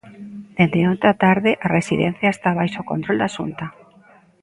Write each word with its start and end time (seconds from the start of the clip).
Dende 0.57 0.81
onte 0.91 1.05
á 1.13 1.15
tarde 1.25 1.51
a 1.65 1.67
residencia 1.77 2.29
está 2.35 2.49
baixo 2.59 2.79
o 2.81 2.87
control 2.91 3.17
da 3.21 3.33
Xunta. 3.35 3.65